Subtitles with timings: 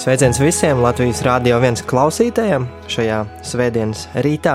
[0.00, 4.54] Sveiciens visiem Latvijas Rādio 1 klausītājiem šajā svētdienas rītā.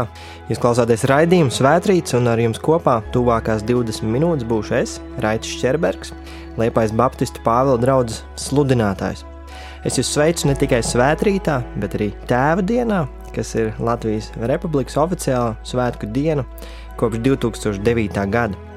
[0.49, 6.15] Jūs klausāties raidījumu Svētrīts, un ar jums kopā tuvākās 20 minūtes būšu es, Raitas Čerbergs,
[6.57, 9.21] Liepais Baptistu Pāvila draugs sludinātājs.
[9.85, 13.03] Es jūs sveicu ne tikai svētrītā, bet arī tēva dienā,
[13.37, 16.47] kas ir Latvijas Republikas oficiālā svētku diena
[16.97, 18.25] kopš 2009.
[18.33, 18.74] gada.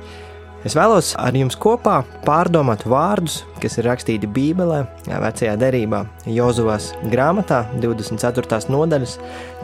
[0.66, 7.60] Es vēlos ar jums kopā pārdomāt vārdus, kas ir rakstīti Bībelē, vecajā derībā, Jozovas grāmatā,
[7.78, 8.66] 24.
[8.66, 9.18] nodaļas,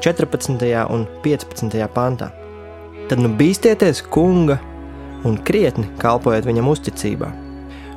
[0.04, 0.68] 14.
[0.94, 1.80] un 15.
[1.96, 2.30] pantā.
[3.10, 4.60] Tad nu bīsties kunga
[5.26, 7.32] un krietni kalpojiet viņam uzticībā.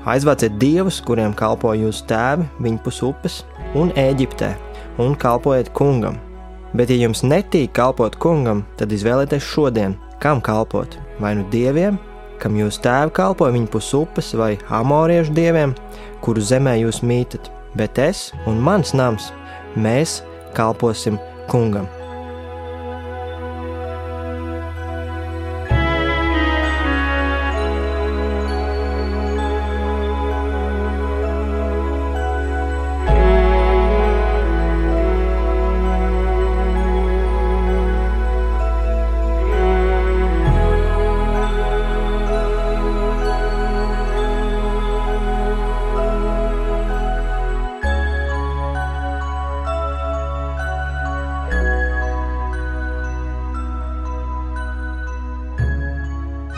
[0.07, 3.41] Aizvāciet dievus, kuriem kalpo jūsu tēvi, viņa pus upes
[3.77, 4.53] un Eģiptē,
[5.03, 6.17] un kalpojiet kungam.
[6.73, 11.99] Bet, ja jums netīk kalpot kungam, tad izvēlieties šodien, kam kalpot- vai nu dieviem,
[12.41, 15.75] kam jūs tēvi kalpoja viņa pus upes vai amoriešu dieviem,
[16.21, 19.31] kuru zemē jūs mītat, bet es un mans nams,
[19.75, 20.21] mēs
[20.57, 21.19] kalposim
[21.51, 21.96] kungam.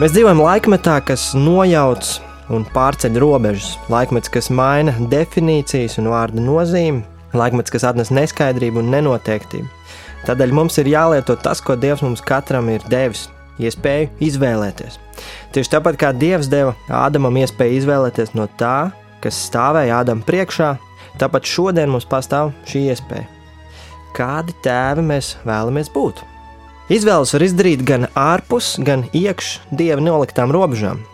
[0.00, 2.06] Mēs dzīvojam laikmetā, kas nojauc
[2.56, 7.02] un pārceļ robežas, laikmets, kas maina definīcijas un vārdu nozīmi,
[7.36, 9.68] laikmets, kas atnes neskaidrību un nenoteiktību.
[10.24, 13.26] Tādēļ mums ir jālieto tas, ko Dievs mums katram ir devis-
[13.66, 14.96] iespēju izvēlēties.
[15.52, 20.78] Tieši tāpat kā Dievs deva Ādamam iespēju izvēlēties no tā, kas stāvēja Ādam priekšā,
[21.18, 23.28] tāpat šodien mums pastāv šī iespēja.
[24.16, 26.29] Kādi tēvi mēs vēlamies būt?
[26.90, 31.04] Izvēles var izdarīt gan ārpus, gan iekš dieva noliktām robežām.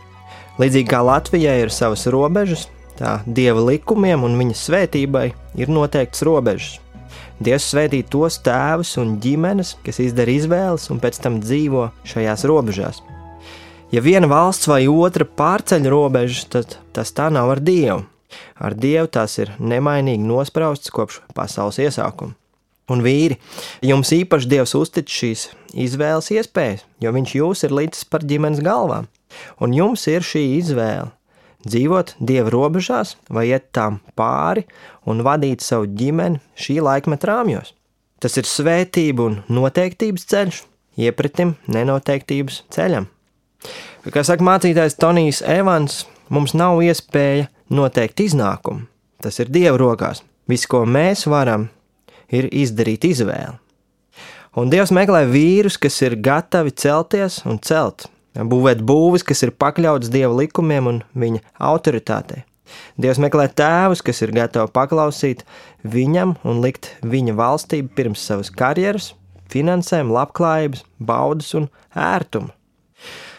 [0.57, 2.63] Līdzīgi kā Latvijai ir savas robežas,
[2.97, 5.27] tā dieva likumiem un viņa svētībai
[5.61, 6.79] ir noteikts robežas.
[7.45, 13.03] Dievs svētī tos tēvus un ģimenes, kas izdara izvēles un pēc tam dzīvo šajās robežās.
[13.93, 18.01] Ja viena valsts vai otra pārceļ robežas, tad tas tā nav ar Dievu.
[18.57, 22.33] Ar Dievu tās ir nemainīgi nospraustas kopš pasaules iesākuma.
[22.93, 23.41] Un vīri,
[23.83, 29.09] jums īpaši Dievs uztic šīs izvēles iespējas, jo Viņš jūs ir līdz par ģimenes galvām.
[29.59, 31.11] Un jums ir šī izvēle
[31.67, 34.67] dzīvot Dieva robežās vai iet tām pāri
[35.09, 37.73] un vadīt savu ģimeni šī laikmeta rāmjos.
[38.23, 40.63] Tas ir svētību un noteiktības ceļš,
[41.03, 43.11] iepratim nenoteiktības ceļam.
[44.13, 48.87] Kā saka mācītājs Tonijs Evans, mums nav iespēja noteikt iznākumu.
[49.23, 50.23] Tas ir Dieva rokās.
[50.47, 51.67] Viss, ko mēs varam,
[52.33, 53.57] ir izdarīt izvēli.
[54.57, 58.07] Un Dievs meklē vīrus, kas ir gatavi celties un celt,
[58.37, 62.47] būvēt būvis, kas ir pakļauts Dieva likumiem un viņa autoritātei.
[62.99, 65.45] Dievs meklē tēvus, kas ir gatavi paklausīt
[65.85, 69.13] viņam un likt viņa valstību pirms savas karjeras,
[69.53, 72.53] finansēm, labklājības, baudas un ērtuma.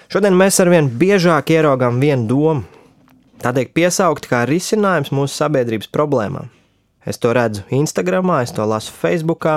[0.07, 2.63] Šodien mēs arvien biežāk ieraugām vienu domu.
[3.41, 6.47] Tā tiek piesaukta kā risinājums mūsu sabiedrības problēmām.
[7.07, 9.47] Es to redzu Instagram, es to lasu Facebook,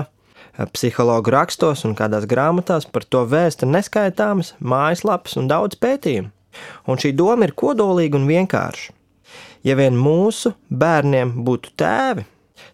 [0.70, 6.30] psihologu rakstos un kādās grāmatās par to vēsta neskaitāmas mājaslapas un daudz pētījumu.
[6.86, 8.92] Un šī doma ir kodolīga un vienkārša.
[9.66, 12.24] Ja vien mūsu bērniem būtu tēvi,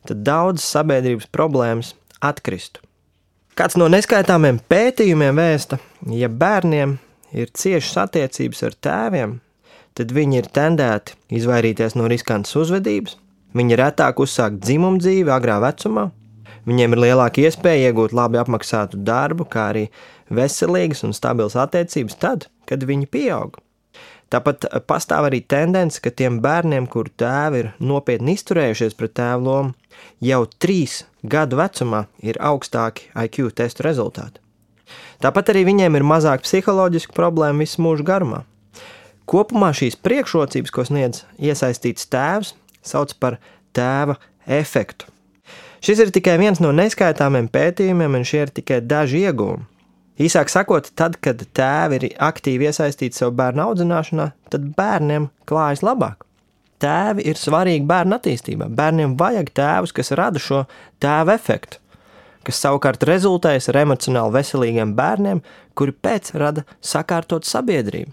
[0.07, 1.95] tad daudzas sabiedrības problēmas
[2.25, 2.81] atkristu.
[3.57, 5.81] Kāds no neskaitāmiem pētījumiem vēsta,
[6.13, 6.99] ja bērniem
[7.33, 9.39] ir ciešas attiecības ar tēviem,
[9.97, 13.17] tad viņi ir tendēti izvairīties no riskantas uzvedības,
[13.55, 16.09] Viņi retāk uzsāk dzimumu dzīvi agrā vecumā,
[16.67, 19.87] viņiem ir lielāka iespēja iegūt labi apmaksātu darbu, kā arī
[20.33, 23.61] veselīgas un stabilas attiecības tad, kad viņi pieaug.
[24.27, 29.77] Tāpat pastāv arī tendence, ka tiem bērniem, kuru tēvi ir nopietni izturējušies pret tēvu lomu,
[30.19, 34.43] jau trīs gadu vecumā ir augstāki IQ testu rezultāti.
[35.23, 38.43] Tāpat arī viņiem ir mazāk psiholoģisku problēmu visu mūžu garumā.
[39.27, 42.53] Kopumā šīs priekšrocības, ko sniedz iesaistīts tēvs,
[42.89, 43.39] sauc par
[43.77, 44.17] tēva
[44.47, 45.11] efektu.
[45.85, 49.67] Šis ir tikai viens no neskaitāmiem pētījumiem, un šie ir tikai daži iegūmi.
[50.17, 56.25] Īsāk sakot, tad, kad tēvi ir aktīvi iesaistīti savu bērnu audzināšanā, tad bērniem klājas labāk.
[56.81, 58.69] Tēvi ir svarīgi bērnu attīstībā.
[58.79, 60.63] Bērniem vajag tēvus, kas rada šo
[61.05, 61.81] tēva efektu,
[62.49, 65.45] kas savukārt rezultējas ar emocionāli veselīgiem bērniem,
[65.77, 68.13] kuri pēc rada sakārtot sabiedrību.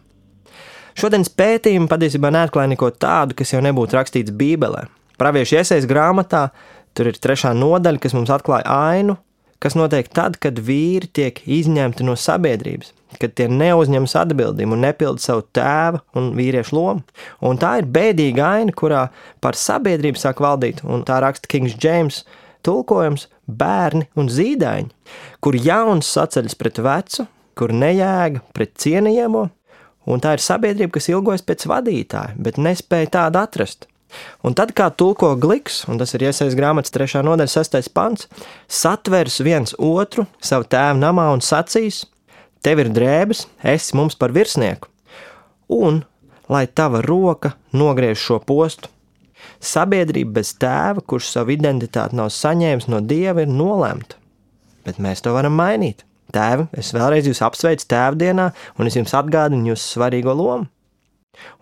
[1.00, 4.86] Šodienas pētījumi patiesībā neatklāja neko tādu, kas jau nebūtu rakstīts Bībelē.
[5.18, 6.48] Praviešu iesaistīts grāmatā
[6.94, 9.16] Tur ir trešā nodaļa, kas mums atklāja ainu,
[9.63, 15.24] kas notiek tad, kad vīri tiek izņemti no sabiedrības, kad tie neuzņemas atbildību un nepilda
[15.24, 17.01] savu tēva un vīriešu lomu.
[17.42, 19.07] Un tā ir bēdīga aina, kurā
[19.42, 22.22] par sabiedrību sāk valdīt, un tā raksta Kings James
[22.63, 24.94] tulkojums bērni un zīdaiņi,
[25.42, 27.25] kur jauns saceļas pret vecu,
[27.57, 29.48] kur nejēga pret cienījamo,
[30.05, 33.88] un tā ir sabiedrība, kas ilgojas pēc vadītāja, bet nespēja tādu atrast.
[34.45, 37.23] Un tad, kā tulko gliks, un tas ir iesaistīts grāmatas 3.
[37.25, 37.89] nodaļa, 6.
[37.95, 38.27] pants,
[38.69, 42.03] satvers viens otru savu tēvu namā un sacīs:
[42.63, 44.88] Tev ir drēbes, esi mums par virsnieku,
[45.67, 46.03] un
[46.51, 48.91] lai tava roka nogriež šo postu.
[49.63, 54.19] Sabiedrība bez tēva, kurš savu identitāti nav saņēmis no dieva, ir nolemta.
[54.83, 56.03] Bet mēs to varam mainīt.
[56.33, 58.50] Tēvi, es vēlreiz jūs apsveicu tēvdienā,
[58.80, 60.69] un es jums atgādinu jūsu svarīgo lomu.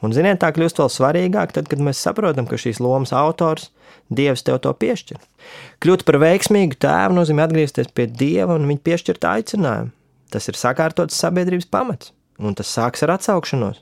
[0.03, 3.69] Un, ziniet, tā kļūst vēl svarīgāk, tad, kad mēs saprotam, ka šīs lomas autors
[4.11, 5.19] Dievs tev to piešķir.
[5.83, 9.93] Kļūt par veiksmīgu tēvu nozīmē atgriezties pie Dieva un viņa piešķirta aicinājumu.
[10.31, 13.79] Tas ir sakārtots sabiedrības pamats, un tas sāks ar atsaukšanos.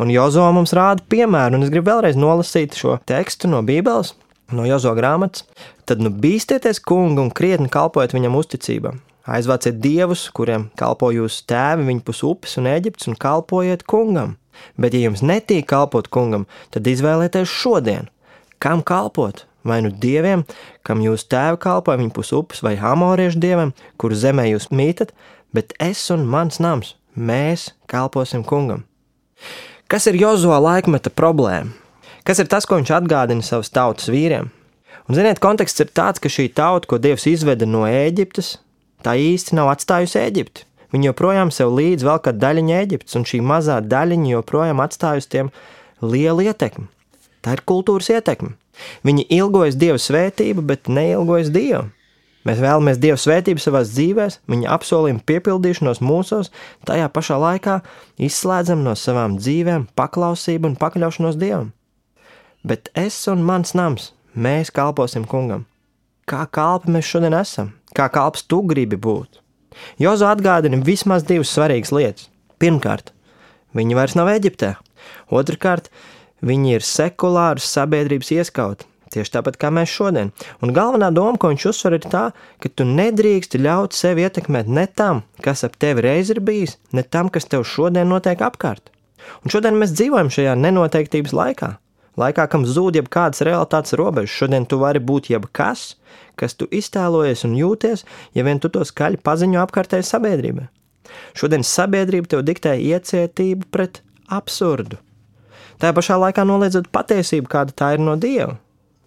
[0.00, 4.14] Un Jozo mums rāda piemēru, un es gribu vēlreiz nolasīt šo tekstu no Bībeles,
[4.56, 5.44] no Jozo grāmatas.
[5.88, 8.94] Tad nu bīsties kungu un krietni kalpojiet viņam uzticībā.
[9.28, 14.38] Aizvāciet dievus, kuriem kalpo jūsu tēvi, viņa pus upes un Eģiptes, un kalpojiet kungam
[14.78, 18.10] Bet, ja jums netīk kalpot kungam, tad izvēlieties šodien,
[18.62, 19.44] kam kalpot.
[19.66, 20.44] Vai nu dieviem,
[20.86, 25.10] kam jūs tēvi kalpoja, viņa pusupes, vai amoriešu dievam, kuru zemē jūs mītat,
[25.52, 28.86] bet es un mans nams, mēs kalposim kungam.
[29.90, 31.74] Kas ir Jozo laikmeta problēma?
[32.24, 34.48] Kas ir tas, ko viņš atgādina savas tautas vīriem?
[35.08, 38.54] Un, ziniet, konteksts ir tāds, ka šī tauta, ko Dievs izveda no Ēģiptes,
[39.04, 40.64] tā īsti nav atstājusi Ēģipti.
[40.94, 45.28] Viņi joprojām sev līdzi vēl kāda daļiņa Eģiptes, un šī mazā daļiņa joprojām atstāj uz
[45.28, 45.52] tiem
[46.00, 46.88] lielu ietekmi.
[47.44, 48.54] Tā ir kultūras ietekme.
[49.06, 51.88] Viņi ilgojas Dieva svētību, bet neilgojas Dievu.
[52.48, 56.52] Mēs vēlamies Dieva svētību savā dzīvē, viņa apsolījuma piepildīšanos mūsos,
[56.88, 57.80] tajā pašā laikā
[58.24, 61.74] izslēdzam no savām dzīvēm paklausību un pakļaušanos Dievam.
[62.64, 65.66] Bet es un mans nams, mēs kalposim kungam.
[66.28, 67.74] Kā kalpi mēs šodien esam?
[67.98, 69.40] Kā kalps tu gribi būt?
[69.98, 72.28] Jozo atgādina vismaz divas svarīgas lietas.
[72.62, 73.10] Pirmkārt,
[73.74, 74.76] viņi vairs nav Eģiptē.
[75.34, 75.88] Otrakārt,
[76.46, 78.86] viņi ir sekulāras sabiedrības ieskauti.
[79.10, 80.30] Tieši tāpat kā mēs šodien.
[80.62, 82.22] Un galvenā doma, ko viņš uzsver, ir tā,
[82.62, 87.02] ka tu nedrīksti ļaut sevi ietekmēt ne tam, kas ap tevi reiz ir bijis, ne
[87.02, 88.92] tam, kas tev šodien notiek apkārt.
[89.42, 91.72] Un šodien mēs dzīvojam šajā nenoteiktības laikā.
[92.18, 95.92] Laikā, kam zūd jebkādas realitātes robežas, šodien tu vari būt jebkas,
[96.38, 98.02] kas tu iztēlojies un jūties,
[98.34, 100.66] ja vien tu to skaļi paziņo apkārtējai sabiedrībai.
[101.38, 104.02] Šodien sabiedrība tev diktē iecietību pret
[104.34, 104.98] absurdu.
[105.78, 108.58] Tā pašā laikā noliedzot patiesību, kāda tā ir no Dieva.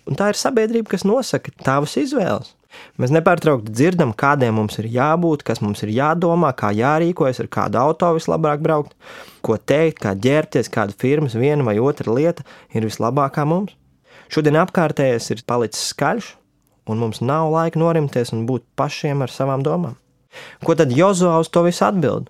[0.07, 2.55] Un tā ir sabiedrība, kas nosaka tavas izvēles.
[2.99, 7.79] Mēs nepārtraukti dzirdam, kādiem mums ir jābūt, kas mums ir jādomā, kā jārīkojas, ar kādu
[7.81, 8.95] auto vislabāk braukt,
[9.45, 13.75] ko teikt, kā ģērbties, kāda firmas viena vai otra lieta ir vislabākā mums.
[14.31, 16.35] Šodien apkārtējais ir palicis skaļš,
[16.87, 19.97] un mums nav laika norimties un būt pašiem ar savām domām.
[20.63, 22.29] Ko tad Jozo uz to visu atbild?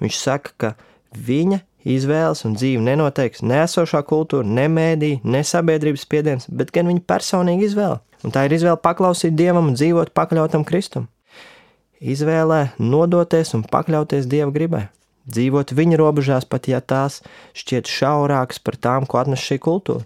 [0.00, 0.70] Viņš saka, ka
[1.12, 6.88] viņa izvēles un dzīve nenoteiks ne esošā kultūra, ne mēdī, ne sabiedrības spiediens, bet gan
[6.90, 8.00] viņa personīga izvēle.
[8.24, 11.08] Un tā ir izvēle paklausīt Dievam un dzīvot pakļautam Kristum.
[12.00, 14.86] Izvēlē nodoties un pakļauties Dieva gribai.
[15.30, 17.20] Dzīvot viņa robežās, pat ja tās
[17.56, 20.04] šķiet šaurākas par tām, ko atnes šī kultūra.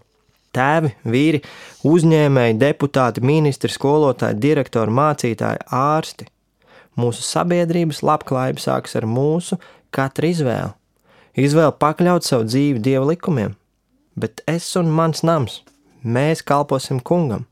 [0.54, 1.40] Tēvi, vīri,
[1.86, 6.28] uzņēmēji, deputāti, ministri, skolotāji, direktori, mācītāji, ārsti.
[6.98, 9.58] Mūsu sabiedrības labklājība sākas ar mūsu
[9.94, 10.74] katra izvēli.
[11.34, 13.56] Izvēle pakļaut savu dzīvi dieva likumiem,
[14.14, 15.62] bet es un mans nams,
[16.06, 17.48] mēs kalposim kungam.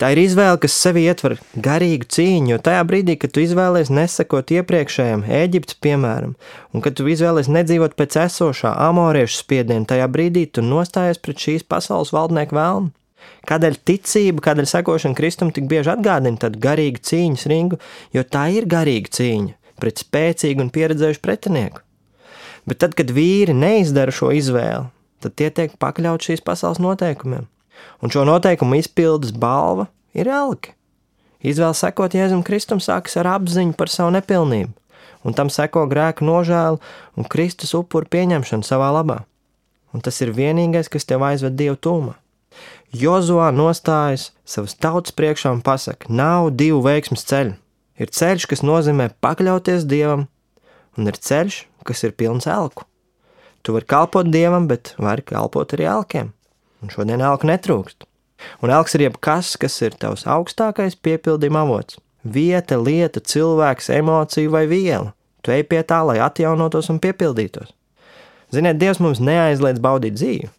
[0.00, 4.48] Tā ir izvēle, kas sevi ietver garīgu cīņu, jo tajā brīdī, kad tu izvēlies nesakot
[4.56, 6.32] iepriekšējam, Eģiptes piemēram,
[6.72, 11.68] un kad tu izvēlies nedzīvot pēc esošā amoriešu spiediena, tajā brīdī tu nostājies pret šīs
[11.68, 12.94] pasaules valdnieku vēlmu.
[13.50, 17.76] Kādēļ ticība, kādēļ sekošana Kristum tik bieži atgādina tādu garīgu cīņas ringu,
[18.16, 21.84] jo tā ir garīga cīņa pret spēcīgu un pieredzējušu pretinieku.
[22.64, 24.88] Bet tad, kad vīri neizdara šo izvēli,
[25.20, 27.50] tad tie tiek pakļauti šīs pasaules noteikumiem
[28.00, 30.74] un šo noteikumu izpildes balva ir elke.
[31.40, 34.72] Izvēle sekot Jēzum Kristum sākas ar apziņu par savu nepilnību,
[35.24, 36.76] un tam seko grēka nožēla
[37.16, 39.22] un Kristus upuru pieņemšana savā labā.
[39.96, 42.14] Un tas ir vienīgais, kas tev aizved Dievu tūmā.
[42.94, 47.56] Jozoā nostājas savas tautas priekšā un pasaka, nav divu veiksmes ceļu.
[48.00, 50.26] Ir ceļš, kas nozīmē pakļauties Dievam,
[50.98, 52.86] un ir ceļš, kas ir pilns elku.
[53.62, 56.32] Tu vari kalpot Dievam, bet vari kalpot arī elkiem
[56.82, 58.06] un šodien elku netrūkst.
[58.64, 61.98] Un elks ir jebkas, kas ir tavs augstākais piepildījuma avots.
[62.24, 65.12] Vieta, lieta, cilvēks, emocija vai viela.
[65.44, 67.72] Tu ej pie tā, lai atjaunotos un piepildītos.
[68.52, 70.50] Ziniet, Dievs mums neaizliedz baudīt dzīvi,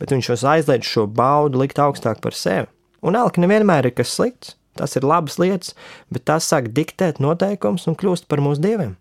[0.00, 2.66] bet Viņš mums aizliedz šo baudu likt augstāk par sevi.
[3.06, 5.76] Un elki nevienmēr ir kas slikts, tas ir labas lietas,
[6.12, 8.96] bet tas sāk diktēt noteikumus un kļūst par mūsu dieviem.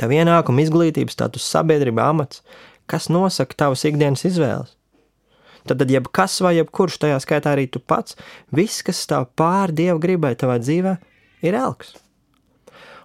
[0.00, 2.42] Tev ienākuma, izglītības, status, sabiedrība, amats,
[2.90, 4.74] kas nosaka tavas ikdienas izvēles.
[5.66, 8.16] Tad, tad jebkas vai jebkurš, tajā skaitā arī tu pats,
[8.54, 10.96] viss, kas stāv pāri Dieva gribai tavā dzīvē,
[11.46, 11.96] ir elks.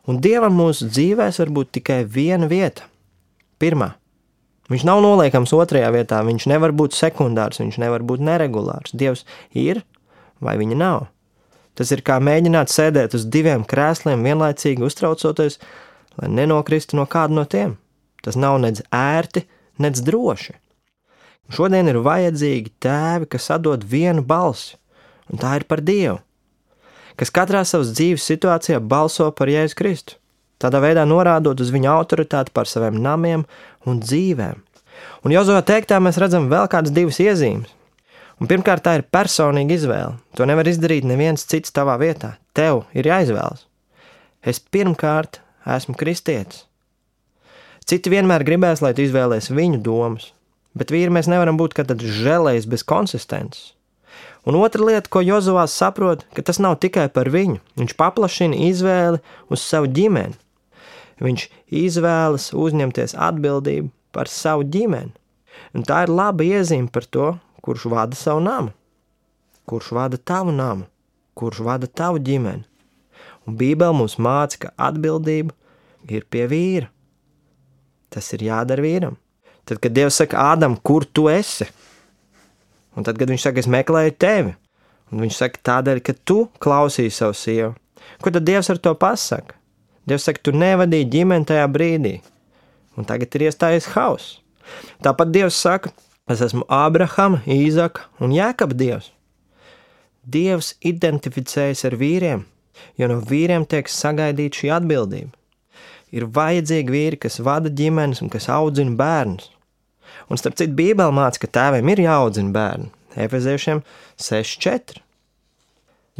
[0.09, 2.87] Un Dievam mūsu dzīvēs var būt tikai viena vieta.
[3.61, 3.93] Pirmā.
[4.71, 8.93] Viņš nav noliekams otrajā vietā, viņš nevar būt sekundārs, viņš nevar būt neregulārs.
[8.95, 9.83] Dievs ir
[10.41, 11.09] vai viņa nav.
[11.77, 15.59] Tas ir kā mēģināt sēdēt uz diviem krēsliem vienlaicīgi uztraucoties,
[16.19, 17.77] lai nenokristu no kāda no tiem.
[18.23, 19.45] Tas nav nedz ērti,
[19.81, 20.57] nedz droši.
[21.51, 24.77] Šodien ir vajadzīgi tēvi, kas atdod vienu balsi,
[25.27, 26.21] un tā ir par Dievu,
[27.19, 30.15] kas katrā savas dzīves situācijā balso par Jēzu Kristu,
[30.63, 33.43] tādā veidā norādot uz viņa autoritāti par saviem namiem
[33.83, 34.63] un dzīvēm.
[35.25, 37.69] Un Jozovā teiktā mēs redzam vēl kādas divas iezīmes.
[38.41, 40.15] Un pirmkārt, tā ir personīga izvēle.
[40.37, 42.35] To nevar izdarīt neviens cits tavā vietā.
[42.57, 43.67] Tev ir jāizvēlas.
[44.41, 46.65] Es pirmkārt esmu kristietis.
[47.85, 50.31] Citi vienmēr gribēs, lai tu izvēlēsies viņu domas,
[50.77, 53.73] Bet vīri mēs nevaram būt kā tāds žēlējs bez konsistences.
[54.47, 57.59] Un otra lieta, ko Jozovās saprot, ka tas nav tikai par viņu.
[57.77, 59.21] Viņš paplašina izvēli
[59.53, 60.33] uz savu ģimeni.
[61.21, 61.45] Viņš
[61.83, 65.13] izvēlas uzņemties atbildību par savu ģimeni.
[65.77, 67.27] Un tā ir laba iezīme par to,
[67.61, 68.73] kurš vada savu namu,
[69.69, 70.87] kurš vada tavu namu,
[71.37, 72.65] kurš vada tavu ģimeni.
[73.45, 75.53] Un Bībele mums māca, ka atbildība
[76.09, 76.89] ir pie vīra.
[78.11, 79.20] Tas ir jādara vīram.
[79.71, 81.63] Tad, kad Dievs saka, Ādam, kur tu esi?
[82.91, 84.51] Un tad, kad viņš saka, es meklēju tevi,
[85.07, 87.69] un viņš saka, tādēļ, ka tu klausīji savu sievu,
[88.19, 89.55] ko tad Dievs ar to pasaka?
[90.11, 92.17] Dievs saka, tu nevadīji ģimeni tajā brīdī,
[92.99, 94.41] un tagad ir iestājies hauss.
[95.07, 95.95] Tāpat Dievs saka,
[96.27, 99.13] es esmu Ābrahama, Īzaka un Jēkab Dievs.
[100.27, 102.43] Dievs identificējas ar vīriem,
[102.99, 105.31] jo no vīriem tiek sagaidīta šī atbildība
[106.11, 109.49] ir vajadzīgi vīri, kas vada ģimenes un kas audzina bērnus.
[110.29, 112.91] Un starp citu, Bībelē māca, ka tēviem ir jāaudzina bērni.
[113.19, 113.81] Efeziešiem
[114.21, 115.01] 6,4.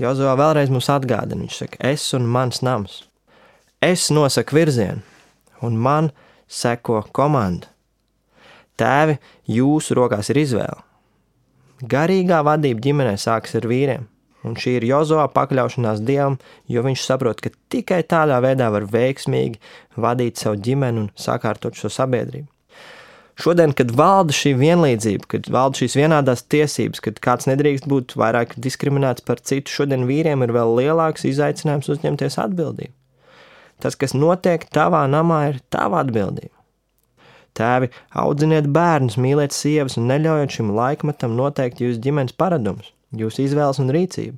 [0.02, 3.02] Jozovā vēlreiz mums atgādina, viņš saka, es un mans nams.
[3.84, 5.04] Es nosaku virzienu,
[5.66, 6.12] un man
[6.52, 7.70] seko komanda.
[8.80, 9.18] Tēvi,
[9.52, 10.80] jūsu rokās ir izvēle.
[11.92, 14.08] Garīgā vadība ģimenē sākas ar vīriem.
[14.46, 16.40] Un šī ir Jozovā pakļaušanās dievam,
[16.70, 19.60] jo viņš saprot, ka tikai tādā veidā var veiksmīgi
[20.02, 22.48] vadīt savu ģimeni un sakārtot šo sabiedrību.
[23.42, 28.54] Šodien, kad valda šī vienlīdzība, kad valda šīs vienādās tiesības, kad kāds nedrīkst būt vairāk
[28.62, 32.94] diskriminēts par citu, šodien vīriem ir vēl lielāks izaicinājums uzņemties atbildību.
[33.82, 36.54] Tas, kas notiek tavā namā, ir tava atbildība.
[37.58, 37.90] Tēvi,
[38.22, 43.92] audziniet bērnus, mīliet sievas un neļaujiet šim laikmetam noteikt jūsu ģimenes paradumus jūsu izvēles un
[43.94, 44.38] rīcība.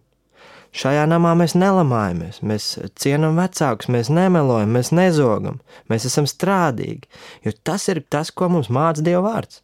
[0.74, 5.60] Šajā namā mēs nelamājamies, mēs cienām vecākus, mēs nemelojam, mēs nezogam,
[5.92, 7.06] mēs esam strādīgi,
[7.46, 9.62] jo tas ir tas, ko mums māca Dieva vārds.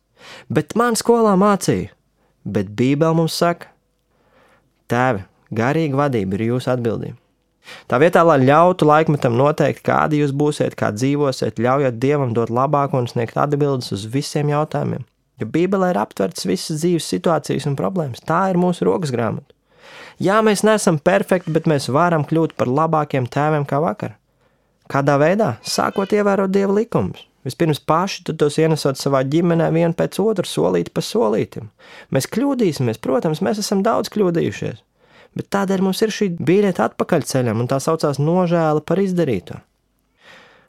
[0.53, 1.89] Bet man skolā mācīja,
[2.45, 3.71] bet Bībele mums saka,
[4.91, 7.17] tēvi, garīga vadība ir jūsu atbildība.
[7.89, 13.01] Tā vietā, lai ļautu laikmetam noteikt, kādi jūs būsiet, kā dzīvosiet, ļaujiet Dievam dot labāko
[13.01, 15.05] un sniegt atbildes uz visiem jautājumiem.
[15.39, 18.21] Jo Bībelē ir aptverts visas dzīves situācijas un problēmas.
[18.25, 19.53] Tā ir mūsu rokas grāmata.
[20.19, 24.17] Jā, mēs neesam perfekti, bet mēs varam kļūt par labākiem tēviem kā vakar.
[24.89, 25.53] Kādā veidā?
[25.63, 27.25] Sākot ievērot dieva likumus.
[27.47, 31.69] Vispirms paši tos ienesot savā ģimenē, vienu pēc otra, solīt pa solītam.
[32.11, 34.81] Mēs kļūdīsimies, protams, mēs esam daudz kļūdījušies,
[35.39, 39.61] bet tādēļ mums ir šī biļete atpakaļceļam, un tā saucās nožēla par izdarīto.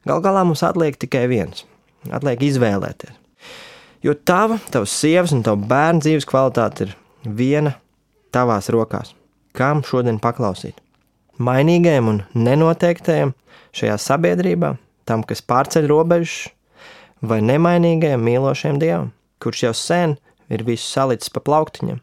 [0.06, 1.66] Gal galā mums atliek tikai viens-
[2.16, 3.18] atliek izvēlēties.
[4.02, 7.74] Jo tava, tavs sievas un tava bērna dzīves kvalitāte ir viena
[8.34, 9.14] tavās rokās.
[9.56, 10.78] Kam šodien paklausīt?
[11.40, 13.32] Mainīgajam un nenoteiktajam
[13.76, 14.74] šajā sabiedrībā,
[15.08, 16.50] tam, kas pārceļ robežas,
[17.20, 19.10] vai nemainīgajam mīlošajam dievam,
[19.42, 20.16] kurš jau sen
[20.52, 22.00] ir visu salicis pa plauktiņam.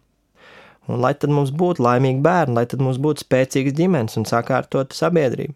[0.88, 4.96] Un lai tad mums būtu laimīgi bērni, lai tad mums būtu spēcīgas ģimenes un sakārtota
[4.96, 5.56] sabiedrība.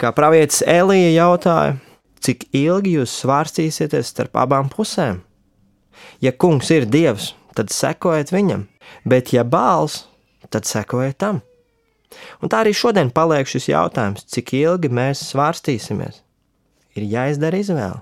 [0.00, 1.76] Kā pravietis Elija jautāja,
[2.24, 5.22] cik ilgi jūs svārstīsieties starp abām pusēm.
[6.20, 8.66] Ja kungs ir dievs, tad sekojiet viņam,
[9.04, 10.04] bet ja bāls,
[10.50, 11.42] tad sekojiet tam.
[12.40, 16.22] Un tā arī šodien paliek šis jautājums, cik ilgi mēs svārstīsimies.
[16.96, 18.00] Ir jāizdara izvēle.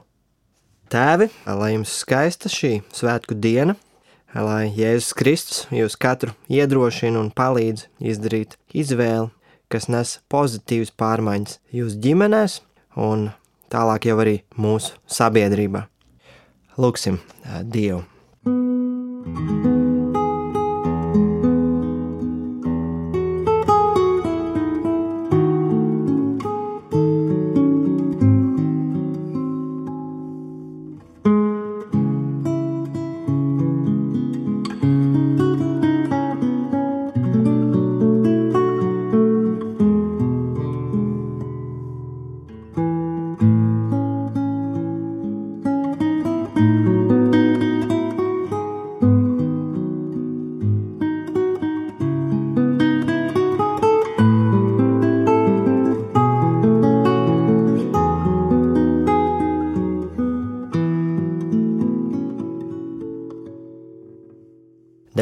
[0.93, 3.75] Tēvi, lai jums skaista šī svētku diena,
[4.35, 9.33] lai Jēzus Kristus jūs katru iedrošina un palīdz izdarīt izvēli,
[9.73, 12.61] kas nes pozitīvas pārmaiņas jūsu ģimenēs
[13.01, 13.31] un
[13.75, 15.87] tālāk jau arī mūsu sabiedrībā.
[16.79, 17.23] Lūksim
[17.63, 18.05] Dievu!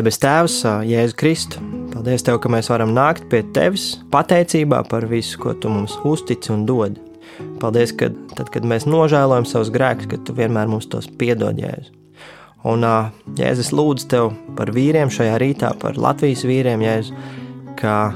[0.03, 1.61] Debes Tēvs, Jēzu Kristu,
[1.93, 6.51] paldies Tev, ka mēs varam nākt pie Tevis pateicībā par visu, ko Tu mums uztici
[6.51, 6.97] un dod.
[7.63, 11.95] Paldies, ka tad, kad mēs nožēlojam savus grēkus, ka Tu vienmēr mums tos piedod, Jēzu.
[12.67, 12.83] Un
[13.39, 17.23] Jēzus lūdzu Tev par vīriem šajā rītā, par Latvijas vīriem, Jēzu,
[17.79, 18.11] ka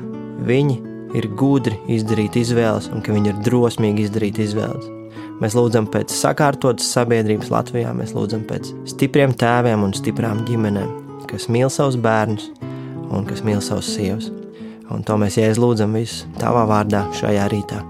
[0.50, 0.80] viņi
[1.14, 4.90] ir gudri izdarīt izvēles un ka viņi ir drosmīgi izdarīt izvēles.
[5.38, 11.48] Mēs lūdzam pēc sakārtotas sabiedrības Latvijā, mēs lūdzam pēc stipriem tēviem un stiprām ģimenēm kas
[11.52, 12.50] mīl savus bērnus
[13.10, 14.30] un kas mīl savus sievas.
[14.90, 17.82] Un to mēs jēdz lūdzam visu tavā vārdā šajā rītā.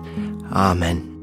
[0.53, 1.16] Āmen!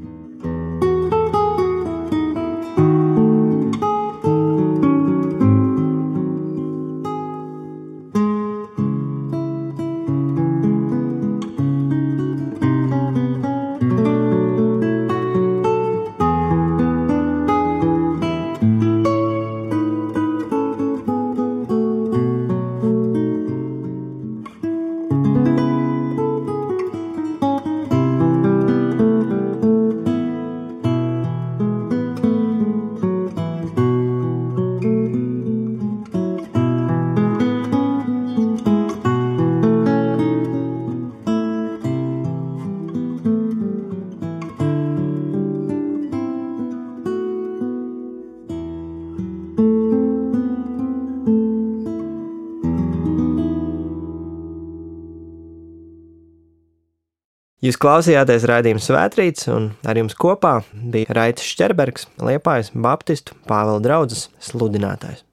[57.63, 60.57] Jūs klausījāties raidījuma Svētrīts, un ar jums kopā
[60.91, 65.23] bija Raits Šķerbergs, Liepājas Baptistu Pāvela draugs sludinātājs.